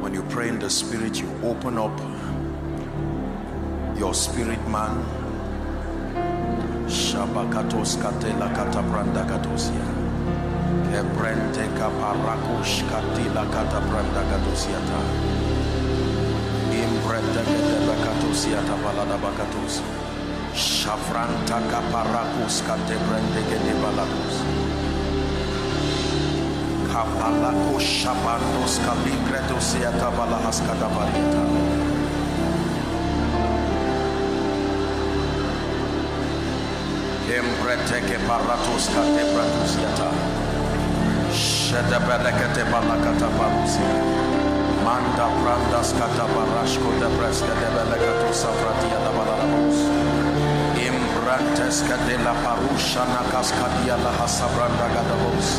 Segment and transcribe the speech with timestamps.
[0.00, 1.98] When you pray in the spirit, you open up
[3.98, 5.04] your spirit man.
[6.86, 9.88] Shabakatos katela katabranda katosia.
[11.74, 13.44] Kaparakush katila.
[16.70, 19.82] Imbrete ketela katosiata balada bakatos.
[20.54, 24.63] Shafranta kaparakus katebrende kete balados.
[26.94, 31.42] Kapalako shabandos kaligretosiata balahas kadabariata.
[37.34, 40.10] Embreteke paratos kate pratus yata.
[41.34, 43.90] Sheda berekete balakata parusia.
[44.86, 49.78] Manda brandas kata barashko de breska de belekato safratia da balarabos.
[50.78, 55.58] Imbrantes kate la parusha nakas kadia la hasabranda gadabos.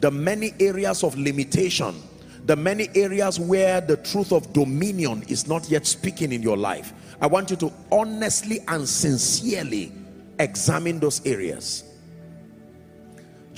[0.00, 2.02] The many areas of limitation,
[2.46, 6.92] the many areas where the truth of dominion is not yet speaking in your life.
[7.20, 9.92] I want you to honestly and sincerely
[10.38, 11.84] examine those areas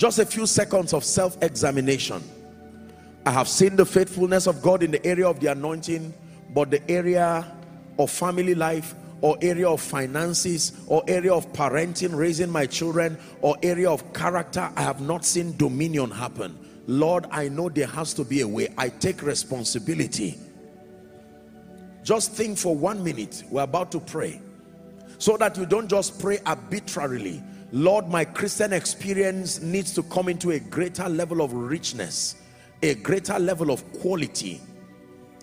[0.01, 2.23] just a few seconds of self-examination
[3.23, 6.11] I have seen the faithfulness of God in the area of the anointing
[6.55, 7.45] but the area
[7.99, 13.55] of family life or area of finances or area of parenting raising my children or
[13.63, 16.57] area of character I have not seen dominion happen.
[16.87, 18.73] Lord I know there has to be a way.
[18.77, 20.37] I take responsibility.
[22.03, 23.43] Just think for one minute.
[23.49, 24.41] We're about to pray.
[25.19, 27.43] So that you don't just pray arbitrarily.
[27.71, 32.35] Lord my christian experience needs to come into a greater level of richness
[32.83, 34.59] a greater level of quality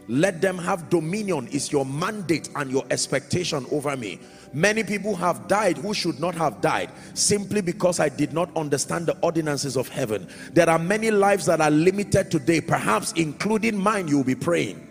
[0.08, 4.18] let them have dominion is your mandate and your expectation over me.
[4.54, 9.06] Many people have died who should not have died simply because i did not understand
[9.06, 10.26] the ordinances of heaven.
[10.54, 14.88] There are many lives that are limited today perhaps including mine you will be praying.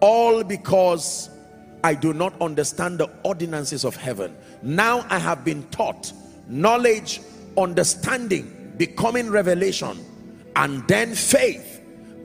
[0.00, 1.30] All because
[1.82, 4.36] I do not understand the ordinances of heaven.
[4.62, 6.12] Now I have been taught
[6.48, 7.20] knowledge,
[7.56, 9.98] understanding, becoming revelation,
[10.54, 11.75] and then faith,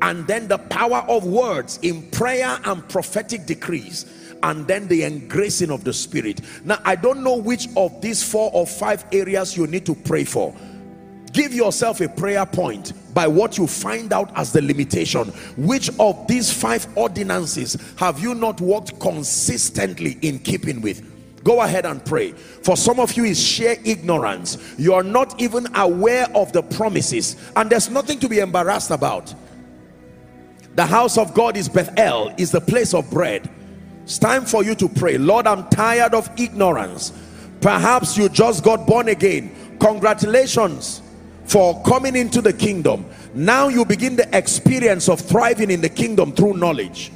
[0.01, 4.05] and then the power of words in prayer and prophetic decrees.
[4.43, 6.41] And then the engracing of the spirit.
[6.65, 10.23] Now i don't know which of these four or five areas you need to pray
[10.23, 10.55] for.
[11.31, 15.27] Give yourself a prayer point by what you find out as the limitation.
[15.57, 21.07] Which of these five ordinances have you not worked consistently in keeping with?
[21.43, 22.31] Go ahead and pray.
[22.31, 24.75] For some of you is sheer ignorance.
[24.77, 27.35] You are not even aware of the promises.
[27.55, 29.33] And there's nothing to be embarrassed about
[30.75, 33.49] the house of God is Bethel is the place of bread.
[34.03, 35.17] It's time for you to pray.
[35.17, 37.11] Lord I'm tired of ignorance.
[37.59, 39.77] Perhaps you just got born again.
[39.79, 41.01] Congratulations
[41.45, 43.05] for coming into the kingdom.
[43.33, 47.11] Now you begin the experience of thriving in the kingdom through knowledge.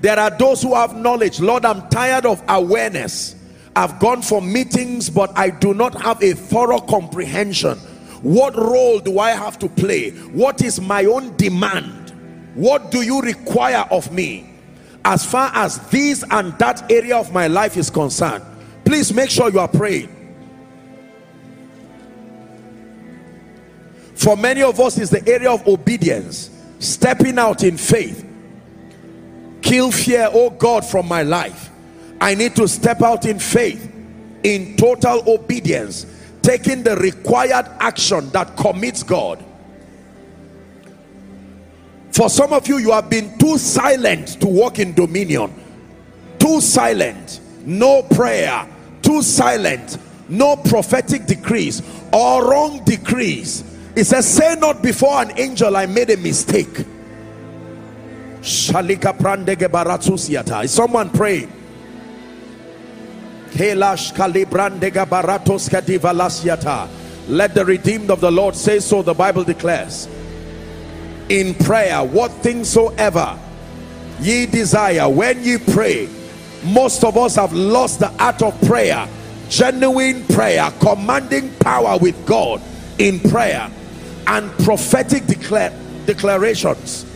[0.00, 1.40] There are those who have knowledge.
[1.40, 3.34] Lord i'm tired of awareness.
[3.74, 7.78] I've gone for meetings but i do not have a thorough comprehension
[8.22, 10.10] what role do i have to play?
[10.10, 12.12] What is my own demand?
[12.54, 14.50] What do you require of me?
[15.04, 18.44] As far as this and that area of my life is concerned
[18.88, 20.08] please make sure you are praying.
[24.14, 28.26] For many of us is the area of obedience stepping out in faith.
[29.60, 31.68] Kill fear oh god from my life.
[32.18, 33.94] I need to step out in faith
[34.42, 36.06] in total obedience
[36.48, 39.44] taking the required action that commits god.
[42.10, 45.54] For some of you you have been too silent to walk in dominion.
[46.38, 47.40] Too silent.
[47.66, 48.66] No prayer.
[49.02, 49.98] Too silent.
[50.30, 51.82] No prophetic decrees
[52.14, 53.62] or wrong decrees.
[53.94, 56.86] He says say not before an angel i made a mistake.
[58.40, 58.72] Is
[60.72, 61.52] someone praying
[63.50, 65.68] Kelash kalibrandega baratos
[67.28, 70.08] let the redeemed of the lord say so the bible declares.
[71.28, 73.38] In prayer what things soever
[74.20, 76.08] ye desire when ye pray
[76.64, 79.06] most of us have lost the art of prayer
[79.48, 82.60] genuine prayer commanding power with god
[82.98, 83.70] in prayer
[84.28, 85.72] and prophetic declare,
[86.04, 87.06] declarations.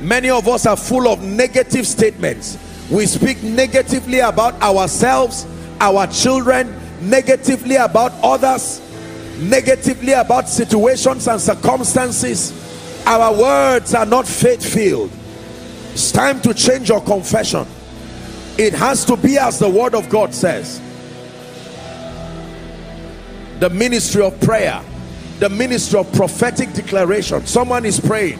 [0.00, 2.56] Many of us are full of negative statements
[2.90, 5.46] we speak negatively about ourselves
[5.80, 8.80] our children negatively about others
[9.38, 12.52] negatively about situations and circumstances.
[13.06, 15.10] Our words are not faith-filled
[15.92, 17.66] it's time to change your confession.
[18.56, 20.80] It has to be as the word of God says.
[23.58, 24.82] The ministry of prayer
[25.42, 27.44] the ministry of prophetic declaration.
[27.46, 28.38] Someone is praying.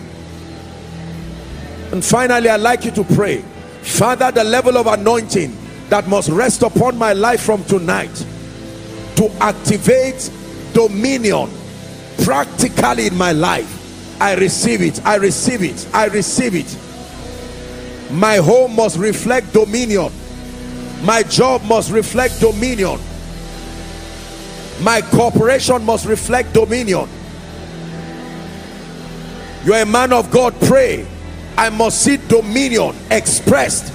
[1.90, 3.44] And finally I'd like you to pray
[3.82, 5.56] Father the level of anointing
[5.88, 8.14] that must rest upon my life from tonight
[9.16, 10.30] to activate
[10.72, 11.50] dominion
[12.24, 14.20] practically in my life.
[14.20, 15.04] I receive it.
[15.04, 15.88] I receive it.
[15.92, 16.78] I receive it.
[18.12, 20.12] My home must reflect dominion.
[21.02, 23.00] My job must reflect dominion.
[24.80, 27.08] My corporation must reflect dominion.
[29.64, 30.54] You're a man of God.
[30.62, 31.06] Pray
[31.56, 33.92] I must see dominion expressed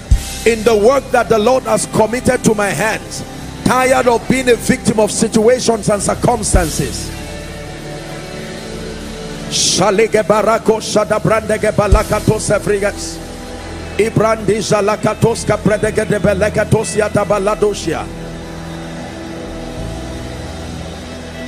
[0.48, 3.24] in the work that the Lord has committed to my hands.
[3.66, 7.10] Tired of being a victim of situations and circumstances.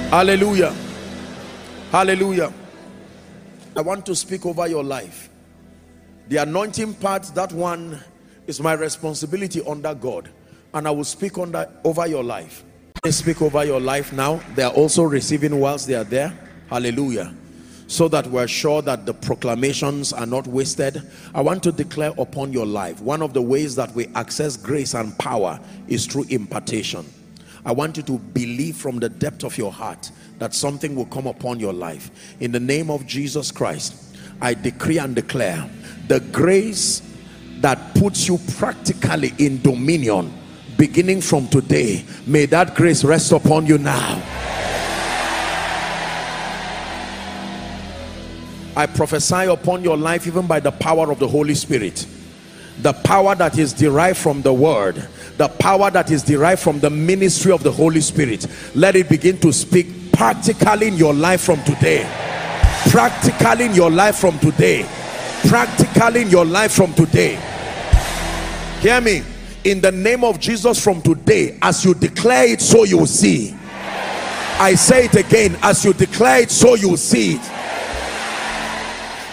[0.10, 0.74] Hallelujah.
[1.92, 2.52] Hallelujah.
[3.76, 5.29] I want to speak over your life
[6.30, 8.00] the anointing part that one
[8.46, 10.30] is my responsibility under God
[10.76, 12.64] and I will speak under over your life.
[13.04, 14.40] I speak over your life now.
[14.54, 16.32] They are also receiving whilst they are there.
[16.70, 17.34] Hallelujah.
[17.88, 21.02] So that we're sure that the proclamations are not wasted.
[21.34, 24.94] I want to declare upon your life one of the ways that we access grace
[24.94, 27.08] and power is through impartation.
[27.66, 31.26] I want you to believe from the depth of your heart that something will come
[31.26, 32.36] upon your life.
[32.40, 34.09] In the name of Jesus Christ
[34.42, 35.70] I decree and declare
[36.08, 37.02] the grace
[37.60, 40.34] that puts you practically in dominion
[40.78, 42.06] beginning from today.
[42.26, 44.22] May that grace rest upon you now.
[48.76, 52.08] I prophesy upon your life even by the power of the Holy Spirit.
[52.80, 55.06] The power that is derived from the word
[55.40, 58.46] the power that is derived from the ministry of the Holy Spirit
[58.76, 62.29] let it begin to speak practically in your life from today
[62.90, 64.88] practically in your life from today.
[65.48, 67.40] Practically in your life from today.
[68.80, 69.24] Hear me.
[69.64, 73.56] In the name of Jesus from today as you declare it so you see.
[74.62, 77.36] I say it again as you declare it so you see.
[77.36, 77.42] It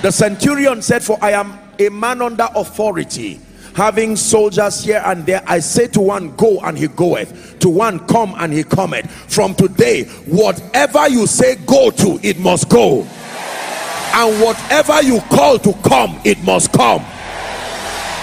[0.02, 3.40] the centurion said for I am a man under authority
[3.75, 5.43] having soldiers here and there.
[5.46, 7.58] I say to one go and he goeth.
[7.58, 9.10] To one come and he cometh.
[9.10, 13.06] From today whatever you say go to it must go
[14.16, 17.02] and whatever you call to come it must come.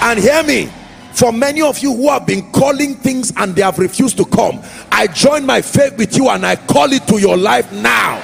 [0.01, 0.69] And hear me
[1.13, 4.60] for many of you who have been calling things and they have refused to come
[4.92, 8.22] I join my faith with you and I call it to your life now.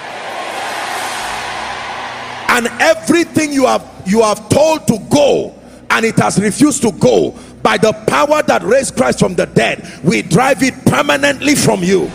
[2.50, 5.56] And everything you have you have told to go
[5.92, 9.88] and it has refused to go by the power that raised Christ from the dead
[10.04, 12.10] we drive it permanently from you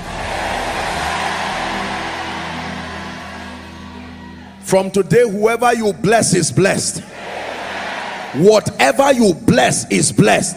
[4.75, 6.99] from today whoever you bless is blessed.
[8.35, 10.57] Whatever you bless is blessed.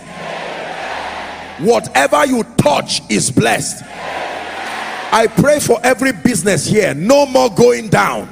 [1.60, 3.84] Whatever you touch is blessed.
[3.86, 8.28] I pray for every business here no more going down.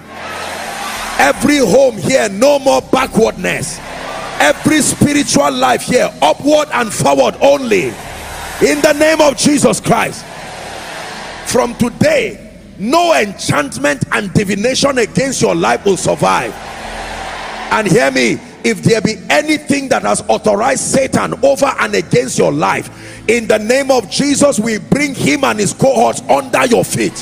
[1.20, 3.77] Every home here no more backwardness.
[4.39, 7.89] Every spiritual life here upward and forward only.
[8.65, 10.25] In the name of Jesus Christ.
[11.46, 12.45] From today
[12.77, 16.53] no enchantment and divination against your life will survive.
[17.72, 22.51] And hear me if there be anything that has authorized Satan over and against your
[22.51, 27.13] life in the name of Jesus we bring him and his cohorts under your feet.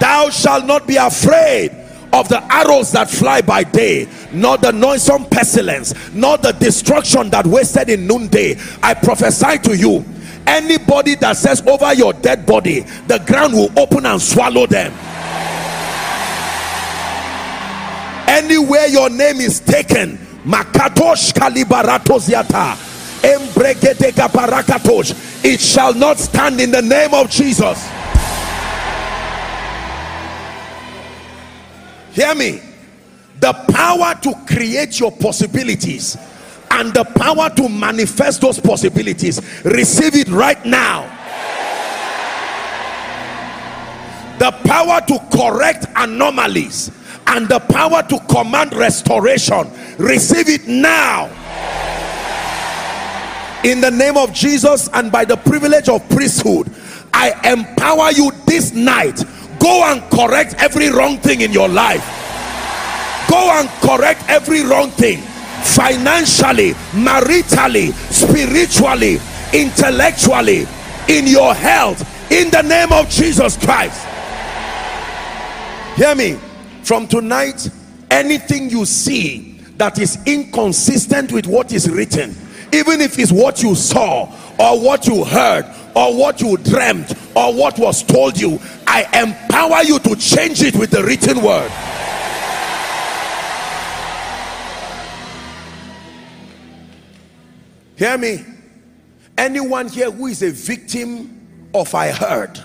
[0.00, 1.70] Thou shalt not be afraid
[2.12, 7.46] of the arrows that fly by day nor the noisome pestilence nor the destruction that
[7.46, 8.56] wasted in noonday.
[8.82, 10.04] I prophesy to you
[10.46, 14.92] anybody that says over your dead body the ground will open and swallow them.
[18.28, 20.18] Anywhere your name is taken
[25.44, 27.88] it shall not stand in the name of jesus.
[32.12, 32.60] Hear me.
[33.40, 36.16] The power to create your possibilities
[36.76, 39.40] and the power to manifest those possibilities.
[39.64, 41.04] Receive it right now.
[44.38, 46.90] The power to correct anomalies
[47.28, 49.70] and the power to command restoration.
[49.96, 51.30] Receive it now.
[53.64, 56.70] In the name of Jesus and by the privilege of priesthood
[57.14, 59.24] I empower you this night.
[59.58, 62.04] Go and correct every wrong thing in your life.
[63.30, 65.22] Go and correct every wrong thing
[65.74, 69.18] financially maritally spiritually
[69.52, 70.66] intellectually
[71.08, 74.04] in your health in the name of Jesus Christ.
[75.96, 76.38] Hear me.
[76.82, 77.68] From tonight
[78.10, 82.34] anything you see that is inconsistent with what is written
[82.72, 84.24] even if it's what you saw
[84.58, 89.82] or what you heard or what you dreamt or what was told you I empower
[89.82, 91.70] you to change it with the written word
[97.96, 98.44] hear me?
[99.36, 102.62] Anyone here who is a victim of I heard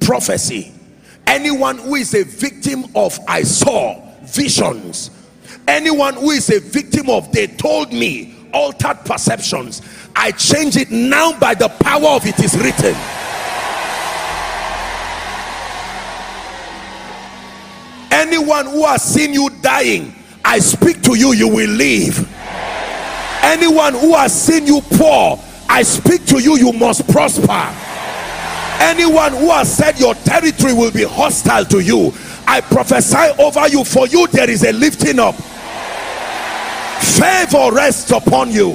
[0.00, 0.72] prophecy
[1.26, 5.10] anyone who is a victim of I saw visions
[5.66, 9.82] anyone who is a victim of they told me altered perceptions
[10.14, 12.96] I change it now by the power of it is written.
[18.10, 22.35] Anyone who has seen you dying I speak to you you will live
[23.46, 25.38] anyone who has seen you poor
[25.68, 27.74] I speak to you you must prosper.
[28.78, 32.12] Anyone who has said your territory will be hostile to you
[32.46, 35.34] I prophesy over you for you there is a lifting up.
[37.02, 38.72] Favor rests upon you.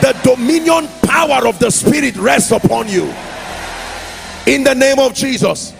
[0.00, 3.04] The dominion power of the spirit rests upon you.
[4.46, 5.74] In the name of Jesus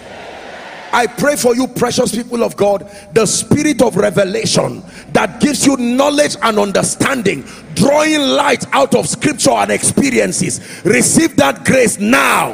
[0.95, 4.81] I pray for you precious people of God the spirit of revelation
[5.13, 10.61] that gives you knowledge and understanding drawing light out of scripture and experiences.
[10.85, 12.51] Receive that grace now.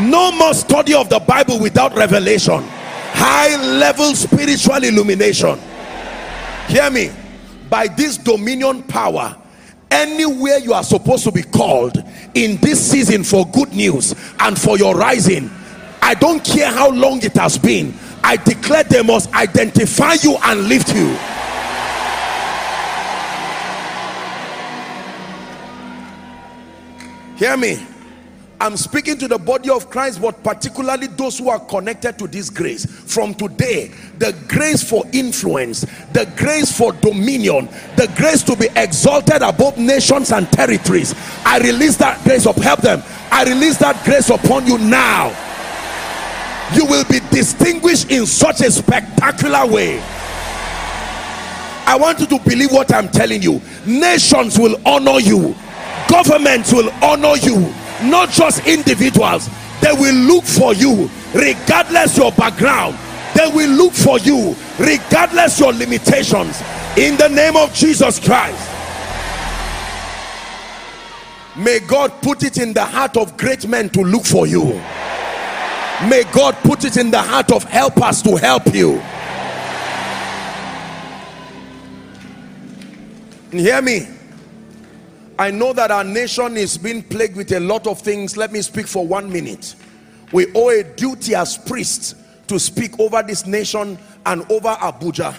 [0.00, 2.64] No more study of the Bible without revelation.
[3.12, 5.56] High level spiritual illumination.
[6.66, 7.12] Hear me.
[7.68, 9.36] By this dominion power
[9.92, 11.96] anywhere you are supposed to be called
[12.34, 15.48] in this season for good news and for your rising
[16.10, 17.94] I don't care how long it has been.
[18.24, 21.06] I declare they must identify you and lift you.
[27.36, 27.86] Hear me.
[28.60, 32.50] I'm speaking to the body of Christ but particularly those who are connected to this
[32.50, 32.86] grace.
[32.86, 39.42] From today the grace for influence the grace for dominion the grace to be exalted
[39.42, 41.14] above nations and territories.
[41.46, 43.00] I release that grace of help them.
[43.30, 45.49] I release that grace upon you now
[46.74, 50.00] you will be distinguished in such a spectacular way.
[51.86, 53.60] I want you to believe what I'm telling you.
[53.84, 55.56] Nations will honor you.
[56.08, 57.72] Governments will honor you.
[58.02, 59.48] Not just individuals.
[59.80, 62.96] They will look for you regardless your background.
[63.34, 66.62] They will look for you regardless your limitations.
[66.96, 68.68] In the name of Jesus Christ.
[71.56, 74.80] May God put it in the heart of great men to look for you
[76.08, 79.00] may God put it in the heart of helpers to help you
[83.50, 84.06] hear me
[85.40, 88.36] I know that our nation is being plagued with a lot of things.
[88.36, 89.74] Let me speak for one minute.
[90.32, 92.14] We owe a duty as priests
[92.48, 95.34] to speak over this nation and over Abuja.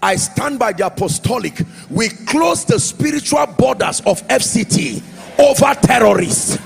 [0.00, 1.62] I stand by the apostolic.
[1.90, 5.02] We close the spiritual borders of FCT
[5.40, 6.56] over terrorists.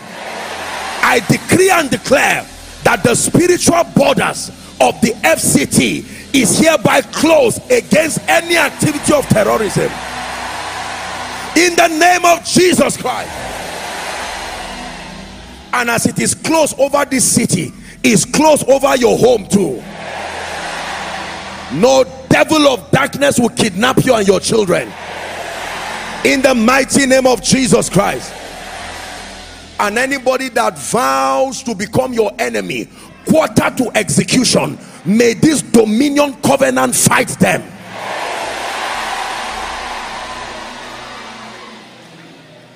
[1.01, 2.47] I decree and declare
[2.85, 4.51] that the spiritual borders
[4.81, 9.91] of the FCT is hereby closed against any activity of terrorism.
[11.57, 13.31] In the name of Jesus Christ.
[15.73, 17.73] And as it is closed over this city
[18.03, 19.83] is closed over your home too.
[21.81, 24.93] No devil of darkness will kidnap you and your children.
[26.25, 28.44] In the mighty name of Jesus Christ
[29.85, 32.89] and anybody that vows to become your enemy
[33.29, 37.63] quarter to execution may this dominion covenant fight them.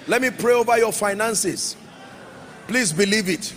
[0.07, 1.79] Let me pray over your finances.
[2.67, 3.55] Please believe it.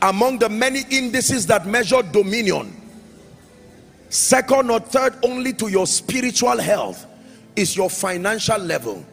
[0.00, 2.76] Among the many indices that measure dominion
[4.08, 7.06] second or third only to your spiritual health
[7.54, 9.06] is your financial level.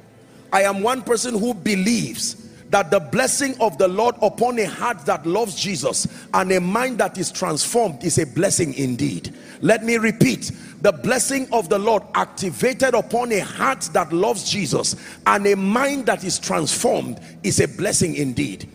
[0.52, 2.39] I am one person who believes
[2.70, 7.00] that the blessing of the Lord upon a heart that loves Jesus and a mind
[7.00, 9.34] that is transformed is a blessing indeed.
[9.62, 14.96] Let me repeat, the blessing of the Lord activated upon a heart that loves Jesus
[15.26, 18.70] and a mind that is transformed is a blessing indeed.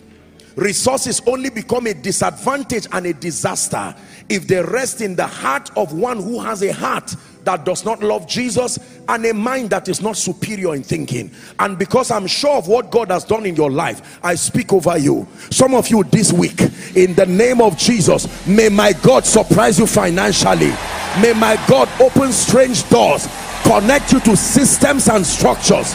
[0.57, 3.95] Resources only become a disadvantage and a disaster
[4.29, 8.03] if they rest in the heart of one who has a heart that does not
[8.03, 11.31] love Jesus and a mind that is not superior in thinking.
[11.59, 14.97] And because I'm sure of what God has done in your life I speak over
[14.97, 15.27] you.
[15.51, 16.61] Some of you this week
[16.95, 20.73] in the name of Jesus may my God surprise you financially.
[21.21, 23.29] May my God open strange doors
[23.63, 25.95] connect you to systems and structures.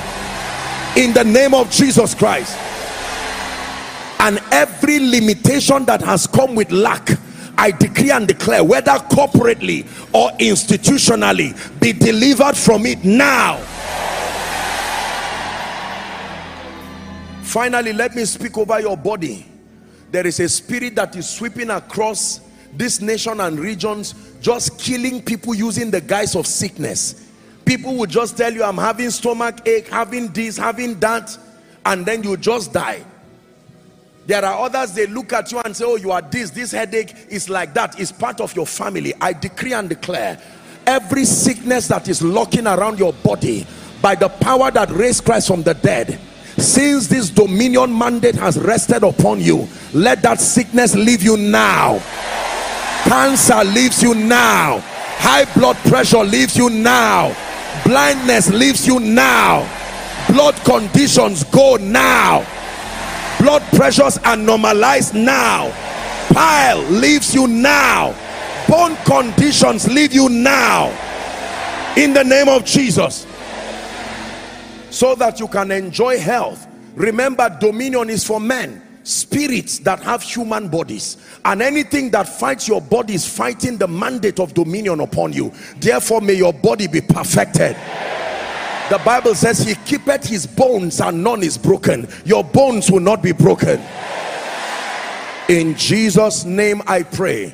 [0.97, 2.57] In the name of Jesus Christ
[4.19, 7.09] and every limitation that has come with lack
[7.59, 9.83] I decree and declare whether corporately
[10.13, 13.57] or institutionally be delivered from it now.
[17.43, 19.45] Finally let me speak over your body.
[20.09, 22.39] There is a spirit that is sweeping across
[22.71, 27.29] this nation and regions just killing people using the guise of sickness.
[27.65, 31.37] People will just tell you i'm having stomach ache having this having that
[31.85, 33.03] and then you just die
[34.29, 37.15] there are others, they look at you and say, oh, you are this, this headache
[37.29, 37.99] is like that.
[37.99, 39.11] It's part of your family.
[39.19, 40.39] I decree and declare
[40.85, 43.65] every sickness that is locking around your body
[44.03, 46.19] by the power that raised Christ from the dead,
[46.59, 51.97] since this dominion mandate has rested upon you, let that sickness leave you now.
[53.05, 54.77] Cancer leaves you now.
[55.17, 57.35] High blood pressure leaves you now.
[57.83, 59.67] Blindness leaves you now.
[60.31, 62.45] Blood conditions go now
[63.39, 65.71] blood pressures are normalized now.
[66.33, 68.13] Pile leaves you now.
[68.67, 70.89] Bone conditions leave you now.
[71.97, 73.25] In the name of Jesus.
[74.91, 76.67] So that you can enjoy health.
[76.95, 78.83] Remember dominion is for men.
[79.03, 81.17] Spirits that have human bodies.
[81.45, 85.51] And anything that fights your body is fighting the mandate of dominion upon you.
[85.77, 87.75] Therefore may your body be perfected
[88.89, 92.07] the Bible says he keepeth his bones and none is broken.
[92.25, 93.81] Your bones will not be broken.
[95.47, 97.53] In Jesus' name I pray.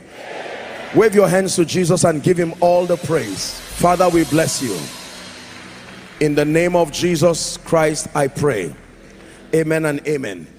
[0.95, 3.59] Wave your hands to Jesus and give him all the praise.
[3.59, 4.77] Father, we bless you.
[6.25, 8.73] In the name of Jesus Christ, I pray.
[9.53, 10.54] Amen and amen.